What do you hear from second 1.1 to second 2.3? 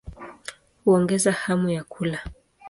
hamu ya kula.